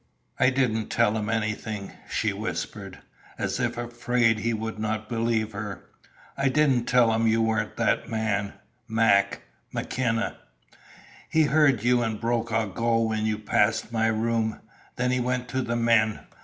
[0.39, 2.97] "I didn't tell him anything," she whispered,
[3.37, 5.83] as if afraid he would not believe her.
[6.35, 8.53] "I didn't tell him you weren't that man
[8.87, 10.37] Mac McKenna.
[11.29, 14.59] He heard you and Brokaw go when you passed my room.
[14.95, 16.21] Then he went to the men.